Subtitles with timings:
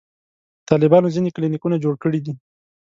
[0.69, 2.33] طالبانو ځینې کلینیکونه جوړ کړي دي.